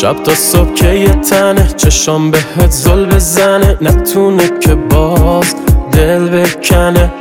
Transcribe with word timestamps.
شب 0.00 0.22
تا 0.24 0.34
صبح 0.34 0.74
که 0.74 0.88
یه 0.88 1.08
تنه 1.08 1.68
چشام 1.76 2.30
بهت 2.30 2.70
زل 2.70 3.06
بزنه. 3.06 3.78
نتونه 3.80 4.50
که 4.60 4.74
باز 4.74 5.54
دل 5.92 6.28
بکنه. 6.28 7.12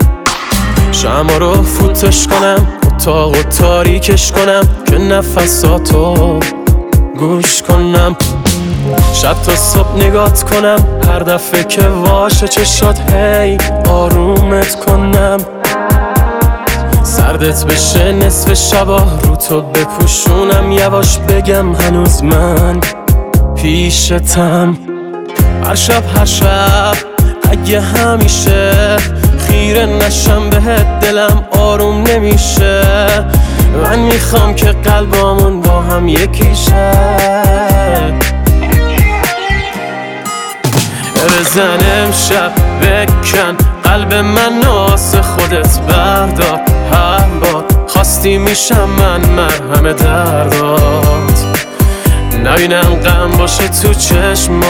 شما 0.91 1.38
رو 1.40 1.64
فوتش 1.64 2.28
کنم 2.28 2.68
اتاق 2.86 3.32
و 3.32 3.44
تاریکش 3.44 4.32
کنم 4.32 4.62
که 4.86 4.98
نفساتو 4.98 6.40
گوش 7.20 7.62
کنم. 7.62 8.16
شب 9.14 9.34
تا 9.34 9.55
صبح 9.55 9.98
نگات 9.98 10.44
کنم 10.44 10.80
هر 11.08 11.20
دفعه 11.20 11.64
که 11.64 11.88
واشه 11.88 12.48
چشات 12.48 13.13
هی 13.13 13.58
آرومت 13.90 14.85
کنم. 14.85 15.38
سردت 17.44 17.66
بشه 17.66 18.12
نصف 18.12 18.54
شبا 18.54 18.98
رو 19.24 19.36
تو 19.36 19.62
بپوشونم 19.62 20.72
یواش 20.72 21.18
بگم 21.18 21.76
هنوز 21.76 22.24
من 22.24 22.80
پیشتم. 23.56 24.78
هر 25.66 25.76
شب 25.76 26.04
هر 26.18 26.26
شب 26.26 26.94
اگه 27.52 27.82
همیشه 27.82 28.98
خیره 29.38 29.86
نشم 29.86 30.50
بهت 30.50 31.00
دلم 31.00 31.46
آروم 31.52 32.04
نمیشه. 32.04 32.84
من 33.84 34.00
می‌خوام 34.00 34.55
که 34.55 34.66
قلبامون 34.66 35.62
با 35.62 35.82
هم 35.82 36.08
یکیشه 36.08 36.91
بزن 41.23 41.77
امشب 42.04 42.52
بکن. 42.82 43.58
قلب 43.84 44.13
من 44.13 44.60
ناس 44.63 45.16
خودت 45.16 45.79
بردار. 45.79 46.60
هر 46.91 47.27
بار 47.41 47.63
خواستی 47.88 48.38
میشم 48.38 48.90
من 48.99 49.21
مرهم 49.29 49.91
دردات. 49.91 51.46
نبینم 52.46 52.96
غم 53.05 53.32
باشه 53.38 53.68
تو 53.68 53.94
چشمات. 53.94 54.63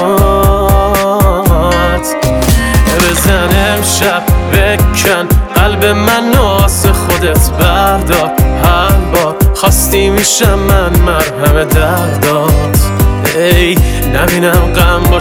بزن 2.99 3.49
امشب 3.75 4.23
بکن. 4.53 5.27
قلب 5.55 5.85
من 5.85 6.31
ناس 6.35 6.85
خودت 6.85 7.49
بردار. 7.49 8.31
هر 8.63 8.97
بار 9.13 9.35
خواستی 9.55 10.09
میشم 10.09 10.59
من 10.59 10.91
مرهم 10.99 11.63
دردات. 11.63 12.02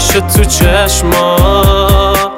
باشه 0.03 0.21
تو 0.21 0.45
چشمات. 0.45 2.33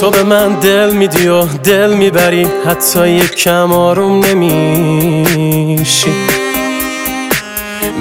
تو 0.00 0.10
به 0.10 0.22
من 0.22 0.48
دل 0.48 0.90
میدی 0.90 1.28
و 1.28 1.44
دل 1.44 1.94
می‌بری 1.94 2.46
حتی 2.66 3.08
یک 3.08 3.34
کم 3.34 3.72
آروم 3.72 4.24
نمیشی. 4.24 6.10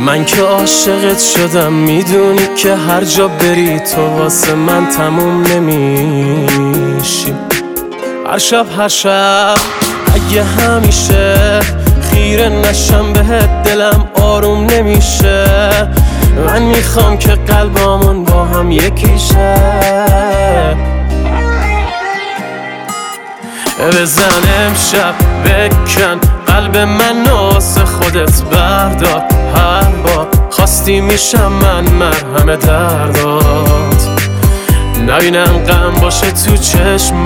من 0.06 0.26
که 0.26 0.42
عاشقت 0.42 1.20
شدم 1.20 1.74
می‌دونی 1.74 2.48
که 2.58 2.76
هر 2.76 3.04
جا 3.04 3.28
بری 3.28 3.80
تو 3.80 4.02
واسه 4.02 4.54
من 4.54 4.88
تموم 4.88 5.44
نمیشی. 5.44 7.34
هر 8.28 8.38
شب 8.38 8.66
هر 8.78 8.88
شب 8.88 9.56
اگه 10.16 10.44
همیشه 10.44 11.59
خیره 12.12 12.50
نشم 12.50 13.14
بهت 13.14 13.64
دلم 13.64 14.08
آروم 14.14 14.66
نمیشه. 14.66 15.46
من 16.48 16.62
می‌خوام 16.62 17.18
که 17.18 17.31
قلبامون 17.31 18.24
با 18.24 18.46
هم 18.46 18.72
یکیشه 18.72 19.56
بزن 23.88 24.42
امشب 24.66 25.14
بکن 25.46 26.20
قلب 26.48 26.78
من 26.78 27.24
ناس 27.28 27.78
خودت 27.78 28.42
بردار. 28.44 29.24
هر 29.56 29.91
خواستی 30.81 31.02
میشم 31.02 31.52
من 31.52 31.84
مرهم 31.90 32.56
دردات. 32.56 34.09
نبینم 35.08 35.58
غم 35.68 35.94
باشه 36.02 36.31
تو 36.31 36.58
چشمات. 36.58 37.22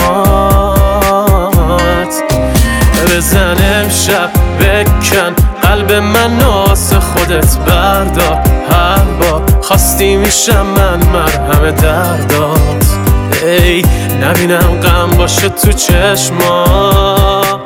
بزن 3.07 3.57
امشب 3.75 4.29
بکن 4.59 5.35
قلب 5.61 5.91
من 5.91 6.37
ناس 6.37 6.93
خودت 6.93 7.57
بردار. 7.57 8.41
هر 8.71 9.03
بار 9.19 9.41
خواستی 9.61 10.17
میشم 10.17 10.65
من 10.65 10.99
مرهم 11.13 11.71
دردات. 11.71 12.85
ای 13.43 13.81
نبینم 14.21 14.79
غم 14.83 15.09
باشه 15.17 15.49
تو 15.49 15.71
چشمات. 15.71 17.59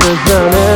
بزنم 0.00 0.67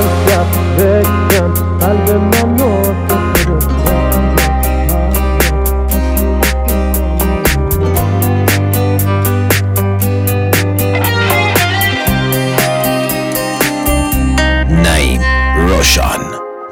روشان 15.72 16.21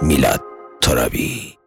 میلاد 0.03 0.41
ترابی. 0.81 1.60